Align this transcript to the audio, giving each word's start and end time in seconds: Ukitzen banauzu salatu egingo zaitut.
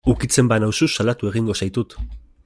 Ukitzen 0.11 0.47
banauzu 0.51 0.87
salatu 1.01 1.29
egingo 1.33 1.57
zaitut. 1.65 1.95